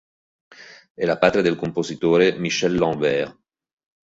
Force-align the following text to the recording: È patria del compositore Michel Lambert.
È 0.95 1.17
patria 1.19 1.43
del 1.43 1.55
compositore 1.55 2.35
Michel 2.39 2.73
Lambert. 2.73 3.39